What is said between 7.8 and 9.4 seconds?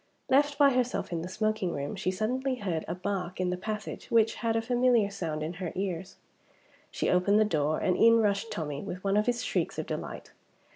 in rushed Tommie, with one of